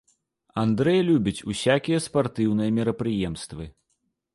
Андрэй 0.63 0.99
любіць 1.11 1.45
усякія 1.53 2.03
спартыўныя 2.09 2.77
мерапрыемствы. 2.83 3.63